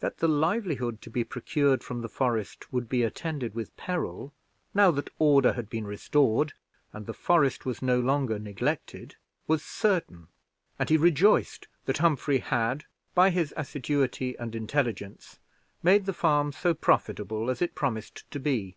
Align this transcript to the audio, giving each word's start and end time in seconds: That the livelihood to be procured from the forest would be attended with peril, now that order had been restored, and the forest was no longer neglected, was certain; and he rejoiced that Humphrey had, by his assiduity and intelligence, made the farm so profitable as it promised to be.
That 0.00 0.18
the 0.18 0.28
livelihood 0.28 1.00
to 1.00 1.08
be 1.10 1.24
procured 1.24 1.82
from 1.82 2.02
the 2.02 2.08
forest 2.10 2.70
would 2.70 2.86
be 2.86 3.02
attended 3.02 3.54
with 3.54 3.74
peril, 3.78 4.34
now 4.74 4.90
that 4.90 5.08
order 5.18 5.54
had 5.54 5.70
been 5.70 5.86
restored, 5.86 6.52
and 6.92 7.06
the 7.06 7.14
forest 7.14 7.64
was 7.64 7.80
no 7.80 7.98
longer 7.98 8.38
neglected, 8.38 9.16
was 9.46 9.62
certain; 9.64 10.28
and 10.78 10.90
he 10.90 10.98
rejoiced 10.98 11.66
that 11.86 11.96
Humphrey 11.96 12.40
had, 12.40 12.84
by 13.14 13.30
his 13.30 13.54
assiduity 13.56 14.36
and 14.36 14.54
intelligence, 14.54 15.38
made 15.82 16.04
the 16.04 16.12
farm 16.12 16.52
so 16.52 16.74
profitable 16.74 17.48
as 17.48 17.62
it 17.62 17.74
promised 17.74 18.30
to 18.32 18.38
be. 18.38 18.76